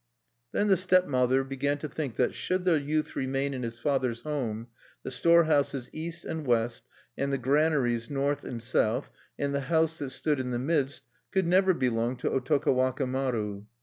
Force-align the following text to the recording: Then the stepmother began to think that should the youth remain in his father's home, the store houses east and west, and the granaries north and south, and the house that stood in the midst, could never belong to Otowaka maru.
Then 0.51 0.67
the 0.67 0.77
stepmother 0.77 1.43
began 1.43 1.77
to 1.77 1.87
think 1.87 2.15
that 2.15 2.33
should 2.33 2.65
the 2.65 2.81
youth 2.81 3.15
remain 3.15 3.53
in 3.53 3.61
his 3.61 3.77
father's 3.77 4.21
home, 4.23 4.65
the 5.03 5.11
store 5.11 5.43
houses 5.43 5.91
east 5.93 6.25
and 6.25 6.43
west, 6.43 6.81
and 7.15 7.31
the 7.31 7.37
granaries 7.37 8.09
north 8.09 8.43
and 8.43 8.59
south, 8.63 9.11
and 9.37 9.53
the 9.53 9.59
house 9.69 9.99
that 9.99 10.09
stood 10.09 10.39
in 10.39 10.49
the 10.49 10.57
midst, 10.57 11.03
could 11.31 11.45
never 11.45 11.71
belong 11.75 12.15
to 12.17 12.31
Otowaka 12.31 13.07
maru. 13.07 13.65